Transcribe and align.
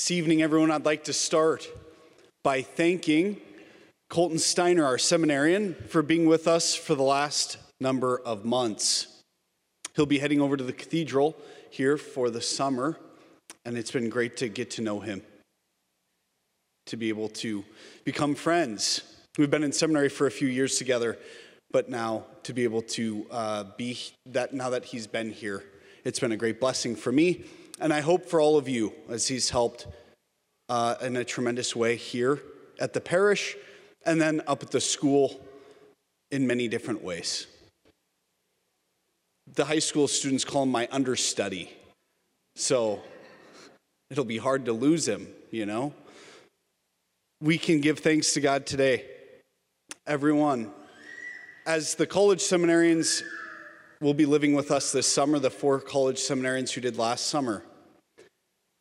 This 0.00 0.12
evening, 0.12 0.40
everyone, 0.40 0.70
I'd 0.70 0.86
like 0.86 1.04
to 1.04 1.12
start 1.12 1.68
by 2.42 2.62
thanking 2.62 3.38
Colton 4.08 4.38
Steiner, 4.38 4.82
our 4.82 4.96
seminarian, 4.96 5.74
for 5.90 6.00
being 6.00 6.24
with 6.24 6.48
us 6.48 6.74
for 6.74 6.94
the 6.94 7.02
last 7.02 7.58
number 7.82 8.18
of 8.18 8.46
months. 8.46 9.20
He'll 9.94 10.06
be 10.06 10.18
heading 10.18 10.40
over 10.40 10.56
to 10.56 10.64
the 10.64 10.72
cathedral 10.72 11.36
here 11.68 11.98
for 11.98 12.30
the 12.30 12.40
summer, 12.40 12.96
and 13.66 13.76
it's 13.76 13.90
been 13.90 14.08
great 14.08 14.38
to 14.38 14.48
get 14.48 14.70
to 14.70 14.80
know 14.80 15.00
him, 15.00 15.20
to 16.86 16.96
be 16.96 17.10
able 17.10 17.28
to 17.28 17.62
become 18.02 18.34
friends. 18.34 19.02
We've 19.36 19.50
been 19.50 19.62
in 19.62 19.70
seminary 19.70 20.08
for 20.08 20.26
a 20.26 20.30
few 20.30 20.48
years 20.48 20.78
together, 20.78 21.18
but 21.72 21.90
now 21.90 22.24
to 22.44 22.54
be 22.54 22.64
able 22.64 22.82
to 22.82 23.26
uh, 23.30 23.64
be 23.76 23.98
that 24.24 24.54
now 24.54 24.70
that 24.70 24.86
he's 24.86 25.06
been 25.06 25.30
here, 25.30 25.62
it's 26.04 26.18
been 26.18 26.32
a 26.32 26.38
great 26.38 26.58
blessing 26.58 26.96
for 26.96 27.12
me, 27.12 27.44
and 27.80 27.92
I 27.92 28.00
hope 28.00 28.26
for 28.26 28.40
all 28.40 28.58
of 28.58 28.68
you 28.68 28.92
as 29.08 29.26
he's 29.26 29.50
helped 29.50 29.86
uh, 30.68 30.96
in 31.00 31.16
a 31.16 31.24
tremendous 31.24 31.74
way 31.74 31.96
here 31.96 32.40
at 32.78 32.92
the 32.92 33.00
parish 33.00 33.56
and 34.04 34.20
then 34.20 34.42
up 34.46 34.62
at 34.62 34.70
the 34.70 34.80
school 34.80 35.40
in 36.30 36.46
many 36.46 36.68
different 36.68 37.02
ways. 37.02 37.46
The 39.54 39.64
high 39.64 39.80
school 39.80 40.06
students 40.06 40.44
call 40.44 40.62
him 40.62 40.70
my 40.70 40.86
understudy, 40.92 41.70
so 42.54 43.00
it'll 44.10 44.24
be 44.24 44.38
hard 44.38 44.66
to 44.66 44.72
lose 44.72 45.08
him, 45.08 45.26
you 45.50 45.66
know? 45.66 45.92
We 47.40 47.58
can 47.58 47.80
give 47.80 47.98
thanks 47.98 48.34
to 48.34 48.40
God 48.40 48.66
today. 48.66 49.06
Everyone, 50.06 50.70
as 51.66 51.94
the 51.94 52.06
college 52.06 52.40
seminarians 52.40 53.22
will 54.00 54.14
be 54.14 54.26
living 54.26 54.54
with 54.54 54.70
us 54.70 54.92
this 54.92 55.06
summer, 55.06 55.38
the 55.38 55.50
four 55.50 55.80
college 55.80 56.18
seminarians 56.18 56.72
who 56.72 56.80
did 56.80 56.96
last 56.96 57.26
summer, 57.26 57.64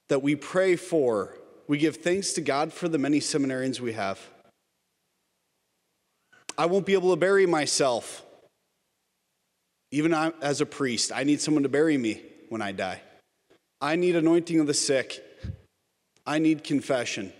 that 0.10 0.22
we 0.22 0.36
pray 0.36 0.76
for, 0.76 1.36
we 1.68 1.78
give 1.78 1.98
thanks 1.98 2.34
to 2.34 2.42
God 2.42 2.74
for 2.74 2.90
the 2.90 2.98
many 2.98 3.20
seminarians 3.20 3.80
we 3.80 3.94
have. 3.94 4.20
I 6.58 6.66
won't 6.66 6.86
be 6.86 6.94
able 6.94 7.12
to 7.12 7.16
bury 7.16 7.46
myself. 7.46 8.26
Even 9.92 10.14
as 10.14 10.62
a 10.62 10.66
priest, 10.66 11.12
I 11.14 11.24
need 11.24 11.42
someone 11.42 11.64
to 11.64 11.70
bury 11.70 11.98
me 11.98 12.22
when 12.50 12.62
I 12.62 12.74
die. 12.74 13.02
I 13.82 13.96
need 13.96 14.16
anointing 14.16 14.60
of 14.60 14.68
the 14.68 14.74
sick. 14.74 15.24
I 16.26 16.38
need 16.40 16.64
confession. 16.64 17.32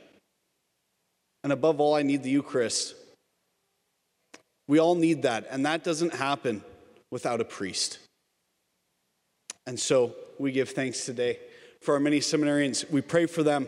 And 1.44 1.52
above 1.52 1.80
all, 1.80 1.96
I 1.96 2.02
need 2.02 2.24
the 2.24 2.30
Eucharist. 2.30 2.96
We 4.68 4.80
all 4.80 4.96
need 4.96 5.24
that, 5.24 5.48
and 5.50 5.66
that 5.66 5.84
doesn't 5.84 6.14
happen 6.14 6.64
without 7.12 7.42
a 7.42 7.46
priest. 7.46 8.00
And 9.66 9.80
so 9.80 10.16
we 10.38 10.52
give 10.52 10.70
thanks 10.70 11.06
today 11.06 11.40
for 11.82 11.94
our 11.94 12.00
many 12.00 12.20
seminarians. 12.20 12.90
We 12.90 13.02
pray 13.02 13.26
for 13.26 13.44
them. 13.44 13.68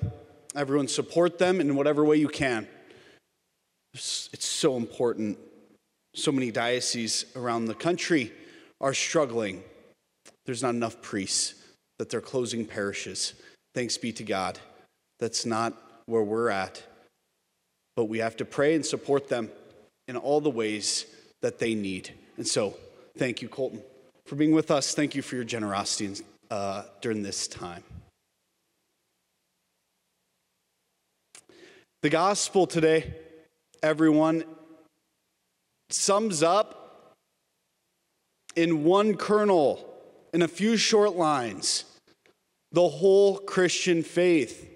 Everyone 0.56 0.88
support 0.88 1.38
them 1.38 1.62
in 1.62 1.76
whatever 1.76 2.04
way 2.04 2.18
you 2.18 2.28
can. 2.28 2.68
It's 3.94 4.46
so 4.46 4.78
important. 4.78 5.38
So 6.16 6.32
many 6.32 6.52
dioceses 6.52 7.26
around 7.36 7.66
the 7.66 7.74
country 7.74 8.32
are 8.80 8.94
struggling. 8.94 9.64
There's 10.46 10.62
not 10.62 10.76
enough 10.76 11.02
priests, 11.02 11.56
that 12.00 12.10
they're 12.10 12.22
closing 12.22 12.66
parishes. 12.66 13.34
Thanks 13.74 13.98
be 13.98 14.12
to 14.14 14.24
God. 14.24 14.60
That's 15.20 15.46
not 15.46 15.74
where 16.06 16.24
we're 16.24 16.50
at. 16.50 16.84
But 17.96 18.06
we 18.06 18.20
have 18.20 18.36
to 18.38 18.46
pray 18.46 18.76
and 18.76 18.86
support 18.86 19.30
them 19.30 19.52
in 20.08 20.18
all 20.18 20.42
the 20.42 20.50
ways 20.50 21.06
that 21.42 21.60
they 21.60 21.76
need. 21.76 22.12
And 22.38 22.48
so, 22.48 22.76
thank 23.18 23.42
you, 23.42 23.48
Colton, 23.48 23.82
for 24.26 24.36
being 24.36 24.52
with 24.52 24.72
us. 24.72 24.94
Thank 24.96 25.16
you 25.16 25.22
for 25.22 25.36
your 25.36 25.44
generosity 25.44 26.24
uh, 26.50 26.84
during 27.02 27.22
this 27.24 27.48
time. 27.48 27.84
The 32.02 32.10
gospel 32.10 32.66
today, 32.66 33.14
everyone, 33.84 34.44
sums 35.92 36.42
up 36.42 37.14
in 38.56 38.84
one 38.84 39.16
kernel, 39.16 39.88
in 40.34 40.42
a 40.42 40.48
few 40.48 40.78
short 40.78 41.16
lines, 41.16 41.86
the 42.72 42.88
whole 42.88 43.38
Christian 43.38 44.02
faith. 44.02 44.68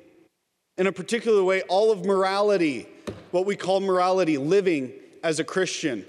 In 0.78 0.86
a 0.86 0.92
particular 0.92 1.44
way, 1.44 1.64
all 1.64 1.92
of 1.92 2.06
morality, 2.06 2.88
what 3.32 3.48
we 3.48 3.56
call 3.56 3.80
morality, 3.80 4.38
living 4.38 4.92
as 5.24 5.40
a 5.40 5.44
Christian. 5.44 6.06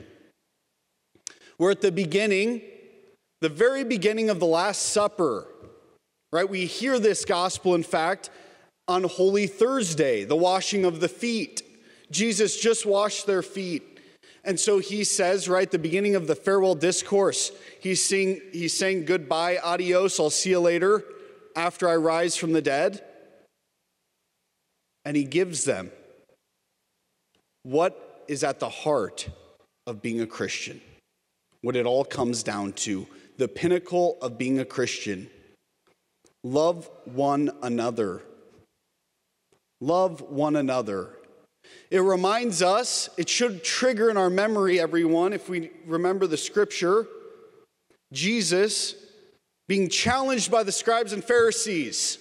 We're 1.58 1.70
at 1.70 1.80
the 1.80 1.92
beginning, 1.92 2.60
the 3.40 3.48
very 3.48 3.84
beginning 3.84 4.28
of 4.28 4.38
the 4.38 4.46
Last 4.46 4.82
Supper, 4.90 5.46
right? 6.30 6.46
We 6.46 6.66
hear 6.66 6.98
this 6.98 7.24
gospel, 7.24 7.74
in 7.74 7.84
fact, 7.84 8.28
on 8.88 9.04
Holy 9.04 9.46
Thursday, 9.46 10.24
the 10.24 10.36
washing 10.36 10.84
of 10.84 11.00
the 11.00 11.08
feet. 11.08 11.62
Jesus 12.10 12.60
just 12.60 12.86
washed 12.86 13.26
their 13.26 13.42
feet. 13.42 14.00
And 14.44 14.60
so 14.60 14.78
he 14.78 15.02
says, 15.02 15.48
right, 15.48 15.66
at 15.66 15.72
the 15.72 15.78
beginning 15.78 16.14
of 16.14 16.28
the 16.28 16.36
farewell 16.36 16.76
discourse, 16.76 17.50
he's 17.80 18.04
saying, 18.04 18.40
he's 18.52 18.76
saying 18.76 19.04
goodbye, 19.04 19.58
adios, 19.58 20.20
I'll 20.20 20.30
see 20.30 20.50
you 20.50 20.60
later 20.60 21.02
after 21.56 21.88
I 21.88 21.96
rise 21.96 22.36
from 22.36 22.52
the 22.52 22.62
dead. 22.62 23.02
And 25.04 25.16
he 25.16 25.24
gives 25.24 25.64
them 25.64 25.90
what 27.64 28.24
is 28.28 28.44
at 28.44 28.60
the 28.60 28.68
heart 28.68 29.28
of 29.86 30.00
being 30.00 30.20
a 30.20 30.26
Christian. 30.26 30.80
What 31.62 31.74
it 31.74 31.86
all 31.86 32.04
comes 32.04 32.44
down 32.44 32.72
to 32.74 33.08
the 33.38 33.48
pinnacle 33.48 34.18
of 34.22 34.38
being 34.38 34.60
a 34.60 34.64
Christian. 34.64 35.28
Love 36.44 36.88
one 37.04 37.50
another. 37.62 38.22
Love 39.80 40.20
one 40.20 40.56
another. 40.56 41.10
It 41.90 42.00
reminds 42.00 42.62
us, 42.62 43.08
it 43.16 43.28
should 43.28 43.62
trigger 43.62 44.10
in 44.10 44.16
our 44.16 44.30
memory, 44.30 44.80
everyone, 44.80 45.32
if 45.32 45.48
we 45.48 45.70
remember 45.84 46.26
the 46.26 46.36
scripture, 46.36 47.06
Jesus 48.12 48.94
being 49.68 49.88
challenged 49.88 50.50
by 50.50 50.62
the 50.62 50.72
scribes 50.72 51.12
and 51.12 51.22
Pharisees. 51.22 52.18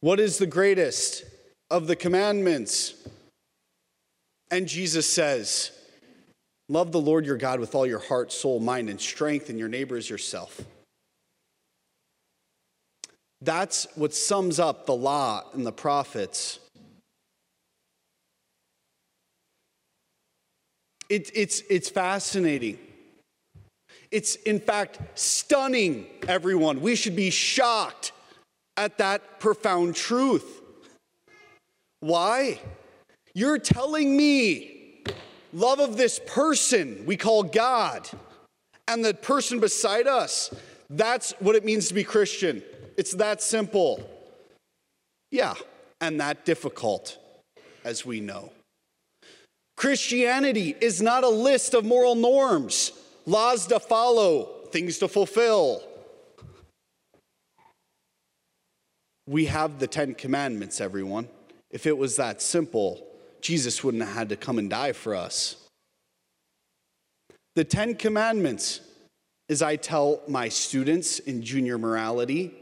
What 0.00 0.20
is 0.20 0.38
the 0.38 0.46
greatest? 0.46 1.24
of 1.70 1.86
the 1.86 1.96
commandments. 1.96 2.94
And 4.50 4.66
Jesus 4.66 5.06
says, 5.06 5.72
Love 6.68 6.92
the 6.92 7.00
Lord 7.00 7.24
your 7.24 7.36
God 7.36 7.60
with 7.60 7.74
all 7.74 7.86
your 7.86 7.98
heart, 7.98 8.30
soul, 8.30 8.60
mind, 8.60 8.90
and 8.90 9.00
strength, 9.00 9.48
and 9.48 9.58
your 9.58 9.68
neighbor 9.68 9.96
as 9.96 10.08
yourself. 10.08 10.60
That's 13.40 13.86
what 13.94 14.14
sums 14.14 14.58
up 14.58 14.86
the 14.86 14.94
law 14.94 15.44
and 15.52 15.64
the 15.66 15.72
prophets. 15.72 16.58
It, 21.08 21.30
it's, 21.34 21.62
it's 21.70 21.88
fascinating. 21.88 22.78
It's, 24.10 24.34
in 24.36 24.60
fact, 24.60 24.98
stunning, 25.14 26.06
everyone. 26.26 26.80
We 26.80 26.96
should 26.96 27.16
be 27.16 27.30
shocked 27.30 28.12
at 28.76 28.98
that 28.98 29.40
profound 29.40 29.94
truth. 29.94 30.62
Why? 32.00 32.60
You're 33.34 33.58
telling 33.58 34.16
me 34.16 35.04
love 35.52 35.80
of 35.80 35.96
this 35.96 36.20
person 36.26 37.04
we 37.06 37.16
call 37.16 37.42
God 37.42 38.08
and 38.86 39.04
the 39.04 39.14
person 39.14 39.60
beside 39.60 40.06
us. 40.06 40.54
That's 40.90 41.32
what 41.38 41.56
it 41.56 41.64
means 41.64 41.88
to 41.88 41.94
be 41.94 42.04
Christian. 42.04 42.62
It's 42.98 43.12
that 43.12 43.40
simple. 43.40 44.10
Yeah, 45.30 45.54
and 46.00 46.20
that 46.20 46.44
difficult, 46.44 47.16
as 47.84 48.04
we 48.04 48.18
know. 48.18 48.50
Christianity 49.76 50.74
is 50.80 51.00
not 51.00 51.22
a 51.22 51.28
list 51.28 51.74
of 51.74 51.84
moral 51.84 52.16
norms, 52.16 52.90
laws 53.24 53.68
to 53.68 53.78
follow, 53.78 54.64
things 54.72 54.98
to 54.98 55.06
fulfill. 55.06 55.80
We 59.28 59.44
have 59.44 59.78
the 59.78 59.86
Ten 59.86 60.14
Commandments, 60.14 60.80
everyone. 60.80 61.28
If 61.70 61.86
it 61.86 61.96
was 61.96 62.16
that 62.16 62.42
simple, 62.42 63.06
Jesus 63.40 63.84
wouldn't 63.84 64.02
have 64.02 64.14
had 64.14 64.28
to 64.30 64.36
come 64.36 64.58
and 64.58 64.68
die 64.68 64.92
for 64.92 65.14
us. 65.14 65.68
The 67.54 67.62
Ten 67.62 67.94
Commandments, 67.94 68.80
as 69.48 69.62
I 69.62 69.76
tell 69.76 70.20
my 70.26 70.48
students 70.48 71.20
in 71.20 71.42
junior 71.42 71.78
morality, 71.78 72.56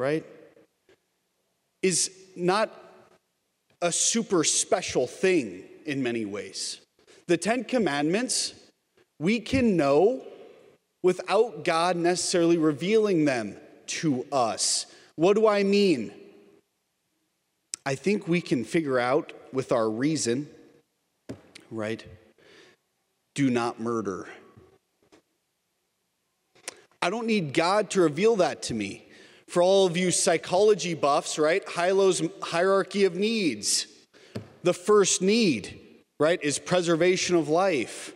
right, 0.00 0.24
is 1.82 2.10
not 2.34 2.70
a 3.82 3.92
super 3.92 4.44
special 4.44 5.06
thing 5.06 5.62
in 5.84 6.02
many 6.02 6.24
ways. 6.24 6.80
The 7.26 7.36
Ten 7.36 7.64
Commandments, 7.64 8.54
we 9.18 9.40
can 9.40 9.76
know 9.76 10.24
without 11.02 11.64
God 11.64 11.96
necessarily 11.96 12.56
revealing 12.56 13.26
them 13.26 13.56
to 13.86 14.26
us. 14.32 14.86
What 15.16 15.34
do 15.34 15.46
I 15.46 15.64
mean? 15.64 16.12
I 17.84 17.94
think 17.94 18.26
we 18.26 18.40
can 18.40 18.64
figure 18.64 18.98
out 18.98 19.32
with 19.52 19.70
our 19.70 19.88
reason, 19.88 20.48
right? 21.70 22.02
Do 23.34 23.50
not 23.50 23.80
murder. 23.80 24.28
I 27.02 27.10
don't 27.10 27.26
need 27.26 27.52
God 27.52 27.90
to 27.90 28.02
reveal 28.02 28.36
that 28.36 28.62
to 28.64 28.74
me. 28.74 29.09
For 29.50 29.62
all 29.62 29.84
of 29.84 29.96
you 29.96 30.12
psychology 30.12 30.94
buffs, 30.94 31.36
right? 31.36 31.66
Maslow's 31.66 32.22
hierarchy 32.40 33.04
of 33.04 33.16
needs. 33.16 33.88
The 34.62 34.72
first 34.72 35.22
need, 35.22 35.80
right, 36.20 36.38
is 36.40 36.60
preservation 36.60 37.34
of 37.34 37.48
life. 37.48 38.14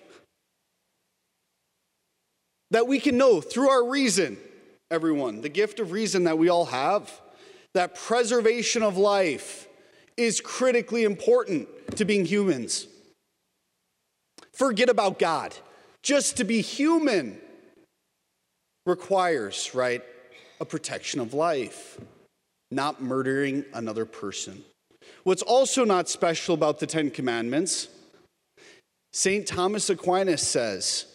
That 2.70 2.86
we 2.86 3.00
can 3.00 3.16
know 3.16 3.40
through 3.40 3.68
our 3.68 3.84
reason, 3.84 4.38
everyone, 4.92 5.40
the 5.40 5.48
gift 5.48 5.80
of 5.80 5.90
reason 5.90 6.22
that 6.22 6.38
we 6.38 6.50
all 6.50 6.66
have, 6.66 7.20
that 7.72 7.96
preservation 7.96 8.84
of 8.84 8.96
life 8.96 9.66
is 10.16 10.40
critically 10.40 11.02
important 11.02 11.66
to 11.96 12.04
being 12.04 12.24
humans. 12.24 12.86
Forget 14.52 14.88
about 14.88 15.18
God. 15.18 15.52
Just 16.00 16.36
to 16.36 16.44
be 16.44 16.60
human 16.60 17.40
requires, 18.86 19.74
right, 19.74 20.04
a 20.60 20.64
protection 20.64 21.20
of 21.20 21.34
life, 21.34 21.98
not 22.70 23.02
murdering 23.02 23.64
another 23.72 24.04
person. 24.04 24.64
What's 25.24 25.42
also 25.42 25.84
not 25.84 26.08
special 26.08 26.54
about 26.54 26.78
the 26.78 26.86
Ten 26.86 27.10
Commandments, 27.10 27.88
St. 29.12 29.46
Thomas 29.46 29.90
Aquinas 29.90 30.42
says, 30.42 31.06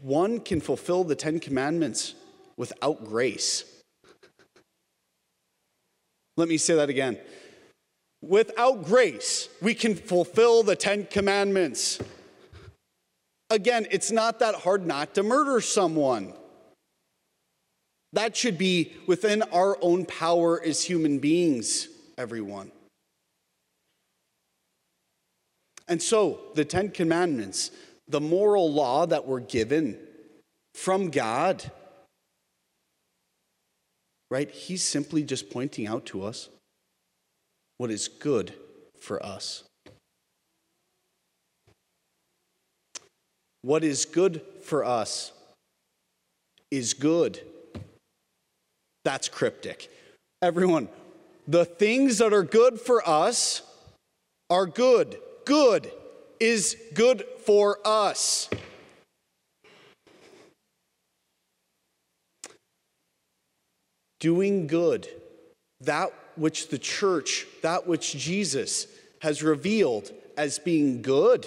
one 0.00 0.40
can 0.40 0.60
fulfill 0.60 1.04
the 1.04 1.16
Ten 1.16 1.40
Commandments 1.40 2.14
without 2.56 3.04
grace. 3.04 3.64
Let 6.36 6.48
me 6.48 6.58
say 6.58 6.74
that 6.74 6.90
again. 6.90 7.18
Without 8.22 8.84
grace, 8.84 9.48
we 9.62 9.74
can 9.74 9.94
fulfill 9.94 10.62
the 10.62 10.76
Ten 10.76 11.06
Commandments. 11.06 11.98
Again, 13.50 13.86
it's 13.90 14.10
not 14.10 14.38
that 14.40 14.54
hard 14.54 14.86
not 14.86 15.14
to 15.14 15.22
murder 15.22 15.60
someone. 15.60 16.32
That 18.16 18.34
should 18.34 18.56
be 18.56 18.94
within 19.06 19.42
our 19.42 19.76
own 19.82 20.06
power 20.06 20.58
as 20.64 20.82
human 20.82 21.18
beings, 21.18 21.88
everyone. 22.16 22.72
And 25.86 26.00
so, 26.00 26.40
the 26.54 26.64
Ten 26.64 26.90
Commandments, 26.90 27.72
the 28.08 28.22
moral 28.22 28.72
law 28.72 29.04
that 29.04 29.26
we're 29.26 29.40
given 29.40 29.98
from 30.72 31.10
God, 31.10 31.70
right? 34.30 34.50
He's 34.50 34.82
simply 34.82 35.22
just 35.22 35.50
pointing 35.50 35.86
out 35.86 36.06
to 36.06 36.24
us 36.24 36.48
what 37.76 37.90
is 37.90 38.08
good 38.08 38.54
for 38.98 39.22
us. 39.22 39.62
What 43.60 43.84
is 43.84 44.06
good 44.06 44.40
for 44.62 44.86
us 44.86 45.32
is 46.70 46.94
good. 46.94 47.42
That's 49.06 49.28
cryptic. 49.28 49.88
Everyone, 50.42 50.88
the 51.46 51.64
things 51.64 52.18
that 52.18 52.32
are 52.32 52.42
good 52.42 52.80
for 52.80 53.08
us 53.08 53.62
are 54.50 54.66
good. 54.66 55.16
Good 55.44 55.92
is 56.40 56.76
good 56.92 57.24
for 57.44 57.78
us. 57.84 58.50
Doing 64.18 64.66
good, 64.66 65.06
that 65.82 66.12
which 66.34 66.70
the 66.70 66.78
church, 66.78 67.46
that 67.62 67.86
which 67.86 68.16
Jesus 68.16 68.88
has 69.22 69.40
revealed 69.40 70.10
as 70.36 70.58
being 70.58 71.00
good, 71.00 71.46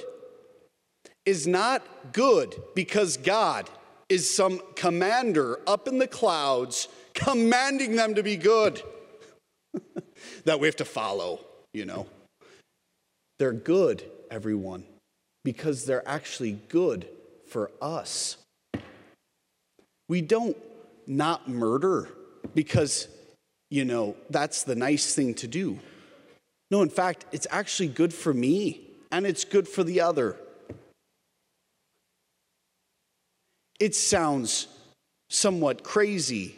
is 1.26 1.46
not 1.46 1.82
good 2.14 2.56
because 2.74 3.18
God 3.18 3.70
is 4.08 4.34
some 4.34 4.62
commander 4.76 5.60
up 5.68 5.90
in 5.90 6.00
the 6.00 6.08
clouds 6.08 6.88
commanding 7.20 7.96
them 7.96 8.16
to 8.16 8.24
be 8.24 8.36
good 8.36 8.82
that 10.46 10.60
we 10.60 10.68
have 10.68 10.76
to 10.78 10.86
follow, 10.86 11.46
you 11.74 11.86
know. 11.86 12.08
They're 13.38 13.54
good, 13.54 14.04
everyone, 14.30 14.86
because 15.44 15.86
they're 15.86 16.08
actually 16.08 16.60
good 16.70 17.08
for 17.48 17.72
us. 17.82 18.38
We 20.08 20.22
don't 20.22 20.58
not 21.08 21.48
murder 21.48 22.10
because 22.54 23.08
you 23.70 23.86
know, 23.86 24.16
that's 24.30 24.64
the 24.64 24.76
nice 24.76 25.14
thing 25.14 25.34
to 25.36 25.48
do. 25.48 25.80
No, 26.72 26.82
in 26.82 26.90
fact, 26.90 27.26
it's 27.32 27.48
actually 27.52 27.90
good 27.90 28.14
for 28.14 28.34
me 28.34 28.82
and 29.12 29.26
it's 29.26 29.46
good 29.46 29.68
for 29.68 29.84
the 29.84 30.02
other. 30.02 30.36
It 33.80 33.96
sounds 33.96 34.68
somewhat 35.30 35.84
crazy, 35.84 36.56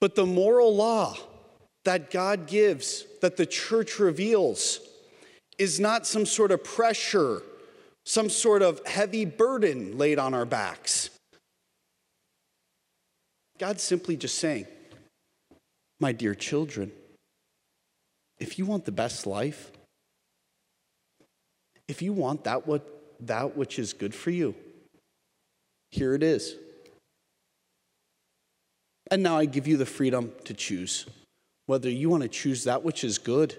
but 0.00 0.14
the 0.14 0.26
moral 0.26 0.74
law 0.74 1.16
that 1.84 2.10
God 2.10 2.46
gives, 2.46 3.04
that 3.20 3.36
the 3.36 3.46
church 3.46 3.98
reveals, 3.98 4.80
is 5.58 5.78
not 5.78 6.06
some 6.06 6.26
sort 6.26 6.52
of 6.52 6.64
pressure, 6.64 7.42
some 8.06 8.30
sort 8.30 8.62
of 8.62 8.80
heavy 8.86 9.24
burden 9.24 9.98
laid 9.98 10.18
on 10.18 10.34
our 10.34 10.46
backs. 10.46 11.10
God's 13.58 13.82
simply 13.82 14.16
just 14.16 14.38
saying, 14.38 14.66
my 16.00 16.12
dear 16.12 16.34
children, 16.34 16.92
if 18.38 18.58
you 18.58 18.64
want 18.64 18.86
the 18.86 18.92
best 18.92 19.26
life, 19.26 19.70
if 21.88 22.00
you 22.00 22.14
want 22.14 22.44
that 22.44 22.66
what 22.66 22.86
that 23.20 23.54
which 23.54 23.78
is 23.78 23.92
good 23.92 24.14
for 24.14 24.30
you, 24.30 24.54
here 25.90 26.14
it 26.14 26.22
is. 26.22 26.56
And 29.10 29.22
now 29.22 29.36
I 29.36 29.44
give 29.44 29.66
you 29.66 29.76
the 29.76 29.86
freedom 29.86 30.32
to 30.44 30.54
choose 30.54 31.06
whether 31.66 31.88
you 31.88 32.10
want 32.10 32.22
to 32.22 32.28
choose 32.28 32.64
that 32.64 32.82
which 32.82 33.04
is 33.04 33.18
good 33.18 33.56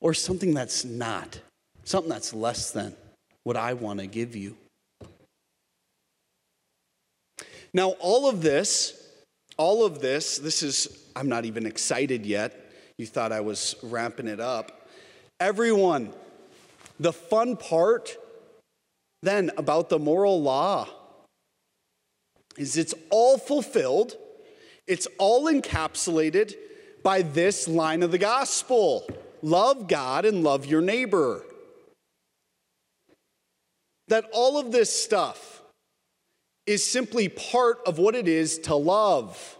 or 0.00 0.12
something 0.14 0.54
that's 0.54 0.84
not, 0.84 1.40
something 1.84 2.10
that's 2.10 2.34
less 2.34 2.70
than 2.70 2.94
what 3.44 3.56
I 3.56 3.74
want 3.74 4.00
to 4.00 4.06
give 4.06 4.36
you. 4.36 4.56
Now, 7.72 7.90
all 8.00 8.28
of 8.28 8.42
this 8.42 9.00
all 9.60 9.84
of 9.84 10.00
this, 10.00 10.38
this 10.38 10.62
is, 10.62 10.88
I'm 11.14 11.28
not 11.28 11.44
even 11.44 11.66
excited 11.66 12.24
yet. 12.24 12.72
You 12.96 13.04
thought 13.04 13.30
I 13.30 13.40
was 13.40 13.76
ramping 13.82 14.26
it 14.26 14.40
up. 14.40 14.88
Everyone, 15.38 16.14
the 16.98 17.12
fun 17.12 17.58
part 17.58 18.16
then 19.22 19.50
about 19.58 19.90
the 19.90 19.98
moral 19.98 20.40
law 20.40 20.88
is 22.56 22.78
it's 22.78 22.94
all 23.10 23.36
fulfilled, 23.36 24.16
it's 24.90 25.06
all 25.18 25.44
encapsulated 25.44 26.54
by 27.02 27.22
this 27.22 27.66
line 27.66 28.02
of 28.02 28.10
the 28.10 28.18
gospel 28.18 29.08
love 29.40 29.88
God 29.88 30.26
and 30.26 30.44
love 30.44 30.66
your 30.66 30.82
neighbor. 30.82 31.42
That 34.08 34.28
all 34.32 34.58
of 34.58 34.72
this 34.72 34.92
stuff, 34.92 35.60
is 36.66 36.86
simply 36.86 37.28
part 37.28 37.80
of 37.84 37.98
what 37.98 38.14
it 38.14 38.28
is 38.28 38.58
to 38.60 38.76
love. 38.76 39.58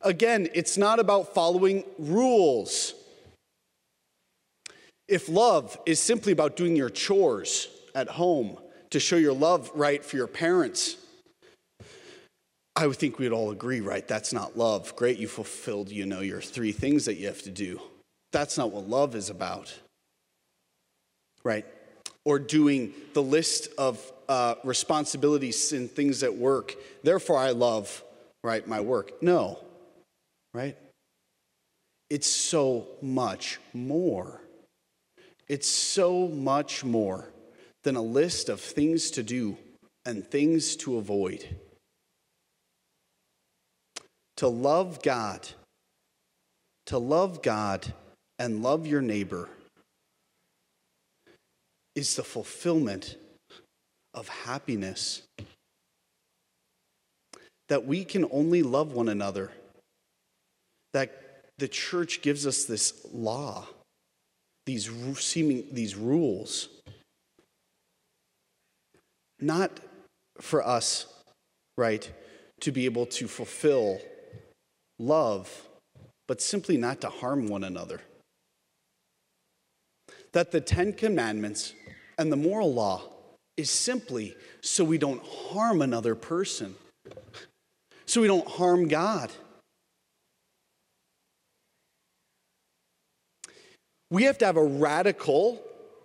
Again, 0.00 0.48
it's 0.52 0.76
not 0.76 0.98
about 0.98 1.32
following 1.32 1.84
rules. 1.96 2.94
If 5.06 5.28
love 5.28 5.78
is 5.86 6.00
simply 6.00 6.32
about 6.32 6.56
doing 6.56 6.74
your 6.74 6.90
chores 6.90 7.68
at 7.94 8.08
home 8.08 8.58
to 8.90 8.98
show 8.98 9.16
your 9.16 9.32
love 9.32 9.70
right 9.74 10.04
for 10.04 10.16
your 10.16 10.26
parents, 10.26 10.96
I 12.74 12.86
would 12.86 12.96
think 12.96 13.18
we'd 13.18 13.32
all 13.32 13.50
agree, 13.50 13.80
right? 13.80 14.06
That's 14.06 14.32
not 14.32 14.56
love. 14.56 14.96
Great, 14.96 15.18
you 15.18 15.28
fulfilled, 15.28 15.90
you 15.90 16.06
know, 16.06 16.20
your 16.20 16.40
three 16.40 16.72
things 16.72 17.04
that 17.04 17.16
you 17.16 17.26
have 17.26 17.42
to 17.42 17.50
do. 17.50 17.80
That's 18.32 18.56
not 18.56 18.70
what 18.70 18.88
love 18.88 19.14
is 19.14 19.28
about, 19.28 19.72
right? 21.44 21.66
Or 22.24 22.38
doing 22.38 22.94
the 23.12 23.22
list 23.22 23.68
of 23.76 24.12
uh, 24.28 24.54
responsibilities 24.64 25.72
and 25.72 25.90
things 25.90 26.22
at 26.22 26.34
work. 26.34 26.74
Therefore, 27.02 27.36
I 27.36 27.50
love, 27.50 28.02
right, 28.42 28.66
my 28.66 28.80
work. 28.80 29.22
No, 29.22 29.58
right? 30.54 30.76
It's 32.08 32.28
so 32.28 32.86
much 33.02 33.58
more. 33.74 34.40
It's 35.46 35.68
so 35.68 36.28
much 36.28 36.84
more 36.84 37.28
than 37.82 37.96
a 37.96 38.02
list 38.02 38.48
of 38.48 38.60
things 38.60 39.10
to 39.12 39.22
do 39.22 39.58
and 40.06 40.26
things 40.26 40.76
to 40.76 40.96
avoid. 40.96 41.46
To 44.42 44.48
love 44.48 45.00
God, 45.04 45.46
to 46.86 46.98
love 46.98 47.42
God 47.42 47.92
and 48.40 48.60
love 48.60 48.88
your 48.88 49.00
neighbor 49.00 49.48
is 51.94 52.16
the 52.16 52.24
fulfillment 52.24 53.14
of 54.14 54.26
happiness. 54.26 55.22
That 57.68 57.86
we 57.86 58.04
can 58.04 58.28
only 58.32 58.64
love 58.64 58.94
one 58.94 59.08
another. 59.08 59.52
That 60.92 61.12
the 61.58 61.68
church 61.68 62.20
gives 62.20 62.44
us 62.44 62.64
this 62.64 63.06
law, 63.12 63.68
these 64.66 64.90
seeming 65.20 65.68
these 65.70 65.94
rules. 65.94 66.68
Not 69.38 69.70
for 70.40 70.66
us 70.66 71.06
right? 71.76 72.10
To 72.62 72.72
be 72.72 72.86
able 72.86 73.06
to 73.06 73.28
fulfill 73.28 74.00
love, 74.98 75.68
but 76.28 76.40
simply 76.40 76.76
not 76.76 77.00
to 77.00 77.08
harm 77.08 77.48
one 77.48 77.64
another. 77.64 78.00
That 80.32 80.50
the 80.50 80.60
Ten 80.60 80.92
Commandments 80.92 81.74
and 82.18 82.32
the 82.32 82.36
moral 82.36 82.72
law 82.72 83.02
is 83.56 83.70
simply 83.70 84.34
so 84.60 84.84
we 84.84 84.98
don't 84.98 85.22
harm 85.24 85.82
another 85.82 86.14
person, 86.14 86.74
so 88.06 88.20
we 88.20 88.26
don't 88.26 88.48
harm 88.48 88.88
God. 88.88 89.30
We 94.10 94.24
have 94.24 94.38
to 94.38 94.46
have 94.46 94.56
a 94.56 94.64
radical, 94.64 95.58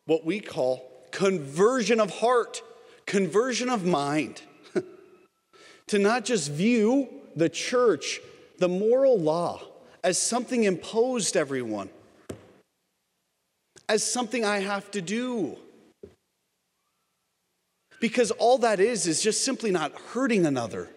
what 0.06 0.25
we 0.25 0.39
call 0.39 0.89
conversion 1.12 2.00
of 2.00 2.10
heart, 2.10 2.62
conversion 3.06 3.70
of 3.70 3.86
mind, 3.86 4.41
to 5.88 6.00
not 6.00 6.24
just 6.24 6.51
view 6.51 7.10
the 7.36 7.50
church, 7.50 8.22
the 8.58 8.70
moral 8.70 9.20
law, 9.20 9.62
as 10.04 10.18
something 10.18 10.64
imposed 10.64 11.36
everyone, 11.36 11.90
as 13.90 14.04
something 14.04 14.44
I 14.46 14.60
have 14.60 14.90
to 14.92 15.02
do. 15.02 15.58
Because 18.00 18.32
all 18.32 18.60
that 18.60 18.80
is, 18.80 19.08
is 19.08 19.24
just 19.24 19.44
simply 19.44 19.72
not 19.72 19.92
hurting 20.14 20.46
another. 20.46 20.90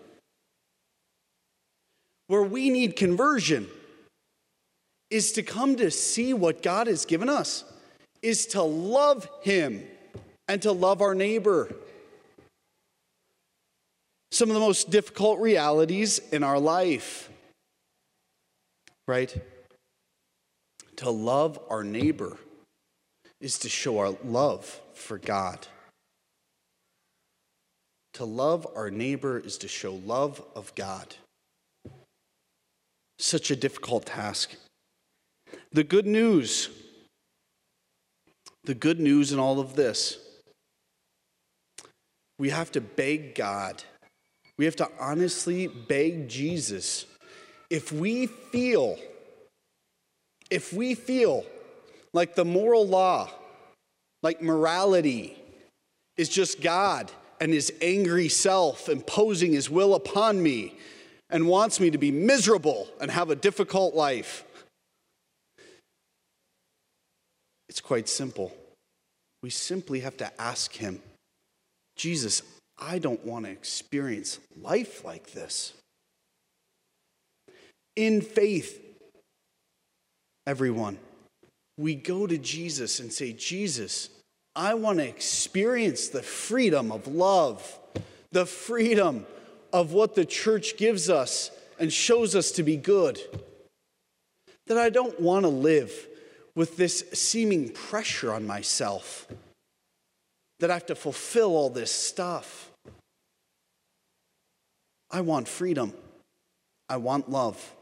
Where 2.26 2.42
we 2.42 2.68
need 2.68 2.94
conversion 2.94 3.68
is 5.08 5.32
to 5.32 5.42
come 5.42 5.76
to 5.76 5.90
see 5.90 6.34
what 6.34 6.62
God 6.62 6.86
has 6.86 7.04
given 7.04 7.28
us, 7.28 7.64
is 8.22 8.46
to 8.48 8.62
love 8.62 9.28
Him 9.42 9.82
and 10.46 10.60
to 10.62 10.72
love 10.72 11.00
our 11.00 11.14
neighbor. 11.14 11.74
Some 14.30 14.50
of 14.50 14.54
the 14.54 14.60
most 14.60 14.90
difficult 14.90 15.40
realities 15.40 16.18
in 16.18 16.44
our 16.44 16.58
life, 16.58 17.29
right? 19.10 19.42
To 20.96 21.10
love 21.10 21.58
our 21.68 21.82
neighbor 21.82 22.38
is 23.40 23.58
to 23.58 23.68
show 23.68 23.98
our 23.98 24.14
love 24.24 24.80
for 24.94 25.18
God. 25.18 25.66
To 28.14 28.24
love 28.24 28.68
our 28.76 28.88
neighbor 28.90 29.38
is 29.38 29.58
to 29.58 29.68
show 29.68 29.94
love 29.94 30.40
of 30.54 30.72
God. 30.76 31.16
Such 33.18 33.50
a 33.50 33.56
difficult 33.56 34.06
task. 34.06 34.54
The 35.72 35.84
good 35.84 36.06
news, 36.06 36.68
the 38.64 38.74
good 38.74 39.00
news 39.00 39.32
in 39.32 39.40
all 39.40 39.58
of 39.58 39.74
this, 39.74 40.18
we 42.38 42.50
have 42.50 42.70
to 42.72 42.80
beg 42.80 43.34
God. 43.34 43.82
We 44.56 44.66
have 44.66 44.76
to 44.76 44.88
honestly 45.00 45.66
beg 45.66 46.28
Jesus. 46.28 47.06
If 47.70 47.92
we 47.92 48.26
feel, 48.26 48.98
if 50.50 50.72
we 50.72 50.94
feel 50.94 51.46
like 52.12 52.34
the 52.34 52.44
moral 52.44 52.86
law, 52.86 53.30
like 54.22 54.42
morality, 54.42 55.36
is 56.16 56.28
just 56.28 56.60
God 56.60 57.10
and 57.40 57.52
his 57.52 57.72
angry 57.80 58.28
self 58.28 58.88
imposing 58.88 59.52
his 59.52 59.70
will 59.70 59.94
upon 59.94 60.42
me 60.42 60.74
and 61.30 61.46
wants 61.46 61.80
me 61.80 61.90
to 61.90 61.98
be 61.98 62.10
miserable 62.10 62.88
and 63.00 63.10
have 63.10 63.30
a 63.30 63.36
difficult 63.36 63.94
life. 63.94 64.44
It's 67.68 67.80
quite 67.80 68.08
simple. 68.08 68.52
We 69.42 69.50
simply 69.50 70.00
have 70.00 70.16
to 70.18 70.40
ask 70.40 70.74
him, 70.74 71.00
Jesus, 71.96 72.42
I 72.76 72.98
don't 72.98 73.24
want 73.24 73.46
to 73.46 73.50
experience 73.52 74.40
life 74.60 75.04
like 75.04 75.32
this. 75.32 75.72
In 77.96 78.20
faith, 78.20 78.80
everyone, 80.46 80.98
we 81.76 81.94
go 81.94 82.26
to 82.26 82.38
Jesus 82.38 83.00
and 83.00 83.12
say, 83.12 83.32
Jesus, 83.32 84.10
I 84.54 84.74
want 84.74 84.98
to 84.98 85.06
experience 85.06 86.08
the 86.08 86.22
freedom 86.22 86.92
of 86.92 87.06
love, 87.06 87.78
the 88.32 88.46
freedom 88.46 89.26
of 89.72 89.92
what 89.92 90.14
the 90.14 90.24
church 90.24 90.76
gives 90.76 91.08
us 91.08 91.50
and 91.78 91.92
shows 91.92 92.34
us 92.34 92.52
to 92.52 92.62
be 92.62 92.76
good. 92.76 93.20
That 94.66 94.78
I 94.78 94.90
don't 94.90 95.18
want 95.20 95.44
to 95.44 95.48
live 95.48 95.92
with 96.54 96.76
this 96.76 97.04
seeming 97.12 97.70
pressure 97.70 98.32
on 98.32 98.46
myself, 98.46 99.26
that 100.58 100.70
I 100.70 100.74
have 100.74 100.86
to 100.86 100.94
fulfill 100.94 101.56
all 101.56 101.70
this 101.70 101.90
stuff. 101.90 102.70
I 105.10 105.22
want 105.22 105.48
freedom. 105.48 105.92
I 106.88 106.98
want 106.98 107.30
love. 107.30 107.74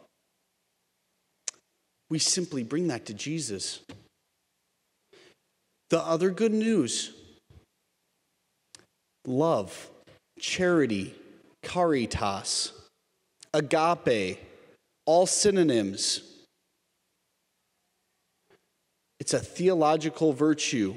We 2.10 2.18
simply 2.18 2.62
bring 2.62 2.88
that 2.88 3.06
to 3.06 3.14
Jesus. 3.14 3.80
The 5.90 6.00
other 6.00 6.30
good 6.30 6.52
news 6.52 7.12
love, 9.26 9.90
charity, 10.38 11.14
caritas, 11.62 12.72
agape, 13.52 14.38
all 15.06 15.26
synonyms. 15.26 16.22
It's 19.20 19.34
a 19.34 19.38
theological 19.38 20.32
virtue. 20.32 20.94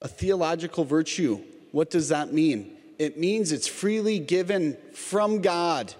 A 0.00 0.08
theological 0.08 0.84
virtue. 0.84 1.40
What 1.72 1.90
does 1.90 2.08
that 2.08 2.32
mean? 2.32 2.76
It 2.98 3.18
means 3.18 3.52
it's 3.52 3.68
freely 3.68 4.18
given 4.18 4.76
from 4.92 5.40
God 5.40 5.94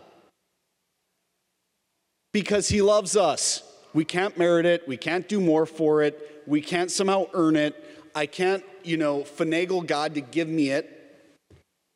because 2.32 2.68
He 2.68 2.82
loves 2.82 3.16
us. 3.16 3.62
We 3.98 4.04
can't 4.04 4.38
merit 4.38 4.64
it, 4.64 4.86
we 4.86 4.96
can't 4.96 5.28
do 5.28 5.40
more 5.40 5.66
for 5.66 6.04
it, 6.04 6.44
we 6.46 6.60
can't 6.60 6.88
somehow 6.88 7.26
earn 7.34 7.56
it. 7.56 7.74
I 8.14 8.26
can't, 8.26 8.62
you 8.84 8.96
know, 8.96 9.22
finagle 9.22 9.84
God 9.84 10.14
to 10.14 10.20
give 10.20 10.46
me 10.46 10.70
it. 10.70 10.88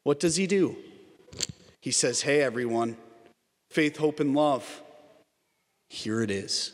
What 0.02 0.18
does 0.18 0.34
he 0.34 0.48
do? 0.48 0.74
He 1.80 1.92
says, 1.92 2.20
Hey, 2.22 2.42
everyone, 2.42 2.96
faith, 3.70 3.98
hope, 3.98 4.18
and 4.18 4.34
love. 4.34 4.82
Here 5.90 6.22
it 6.22 6.32
is 6.32 6.72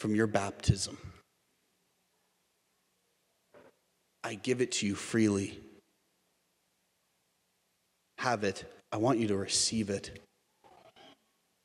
from 0.00 0.14
your 0.14 0.26
baptism. 0.26 0.98
I 4.22 4.34
give 4.34 4.60
it 4.60 4.72
to 4.72 4.86
you 4.86 4.96
freely. 4.96 5.58
Have 8.18 8.44
it. 8.44 8.70
I 8.92 8.98
want 8.98 9.18
you 9.18 9.28
to 9.28 9.36
receive 9.38 9.88
it. 9.88 10.20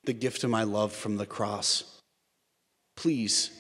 The 0.06 0.14
gift 0.14 0.46
of 0.46 0.50
my 0.50 0.64
love 0.64 0.94
from 0.94 1.18
the 1.18 1.26
cross. 1.26 1.96
Please 2.96 3.52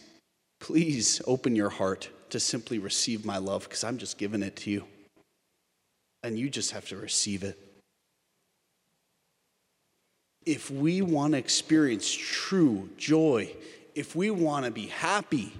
Please 0.65 1.21
open 1.27 1.55
your 1.55 1.69
heart 1.69 2.09
to 2.29 2.39
simply 2.39 2.79
receive 2.79 3.23
my 3.23 3.37
love 3.37 3.65
because 3.65 3.83
I'm 3.83 3.99
just 3.99 4.17
giving 4.17 4.41
it 4.41 4.55
to 4.57 4.71
you. 4.71 4.85
And 6.23 6.39
you 6.39 6.49
just 6.49 6.71
have 6.71 6.87
to 6.89 6.97
receive 6.97 7.43
it. 7.43 7.55
If 10.45 10.71
we 10.71 11.03
want 11.03 11.33
to 11.33 11.37
experience 11.37 12.11
true 12.11 12.89
joy, 12.97 13.51
if 13.93 14.15
we 14.15 14.31
want 14.31 14.65
to 14.65 14.71
be 14.71 14.87
happy, 14.87 15.53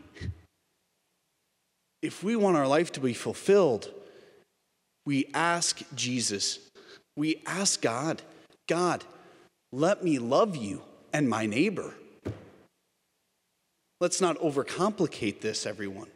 if 2.02 2.24
we 2.24 2.36
want 2.36 2.58
our 2.58 2.68
life 2.68 2.92
to 2.94 3.00
be 3.00 3.14
fulfilled, 3.14 3.92
we 5.06 5.30
ask 5.36 5.82
Jesus, 5.94 6.58
we 7.16 7.44
ask 7.46 7.80
God, 7.80 8.24
God, 8.68 9.04
let 9.72 10.04
me 10.04 10.18
love 10.18 10.56
you 10.56 10.82
and 11.14 11.30
my 11.30 11.46
neighbor. 11.46 11.94
Let's 14.02 14.20
not 14.20 14.38
overcomplicate 14.40 15.42
this, 15.42 15.66
everyone. 15.66 16.08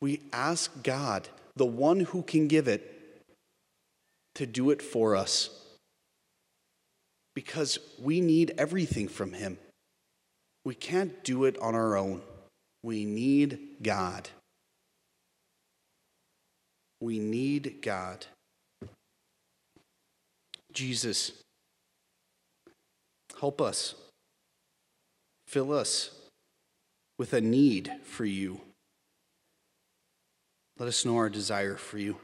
We 0.00 0.20
ask 0.32 0.82
God, 0.82 1.28
the 1.54 1.66
one 1.66 2.00
who 2.00 2.22
can 2.22 2.48
give 2.48 2.68
it, 2.68 2.92
to 4.36 4.46
do 4.46 4.70
it 4.70 4.82
for 4.82 5.16
us 5.16 5.48
because 7.34 7.78
we 8.02 8.20
need 8.20 8.52
everything 8.58 9.08
from 9.08 9.32
Him. 9.32 9.58
We 10.64 10.74
can't 10.74 11.24
do 11.24 11.44
it 11.44 11.58
on 11.58 11.74
our 11.74 11.96
own. 11.96 12.20
We 12.82 13.04
need 13.04 13.58
God. 13.82 14.28
We 17.00 17.18
need 17.18 17.78
God. 17.82 18.26
Jesus, 20.72 21.32
help 23.38 23.60
us. 23.60 23.94
Fill 25.46 25.72
us 25.72 26.10
with 27.18 27.32
a 27.32 27.40
need 27.40 27.92
for 28.04 28.24
you. 28.24 28.60
Let 30.78 30.88
us 30.88 31.04
know 31.04 31.16
our 31.16 31.30
desire 31.30 31.76
for 31.76 31.98
you. 31.98 32.16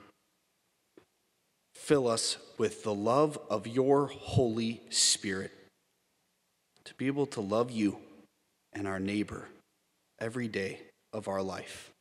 Fill 1.75 2.07
us 2.07 2.37
with 2.59 2.85
the 2.85 2.95
love 2.95 3.39
of 3.49 3.67
your 3.67 4.07
Holy 4.07 4.83
Spirit 4.91 5.53
to 6.85 6.95
be 6.95 7.07
able 7.07 7.27
to 7.27 7.41
love 7.41 7.71
you 7.71 7.99
and 8.73 8.87
our 8.87 9.01
neighbor 9.01 9.49
every 10.21 10.49
day 10.49 10.81
of 11.13 11.29
our 11.29 11.43
life. 11.43 11.92